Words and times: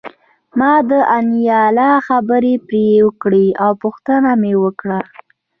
ما 0.59 0.73
د 0.89 0.91
انیلا 1.17 1.91
خبرې 2.07 2.53
پرې 2.67 2.87
کړې 3.21 3.47
او 3.63 3.71
پوښتنه 3.83 4.29
مې 4.41 4.53
وکړه 4.63 4.99